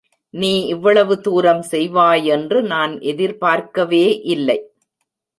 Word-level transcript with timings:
நீ 0.33 0.51
இவ்வளவு 0.65 1.15
தூரம் 1.21 1.61
செய்வாயென்று 1.61 2.59
நான் 2.63 2.93
எதிர்பார்க்கவே 3.01 4.05
இல்லை. 4.35 4.57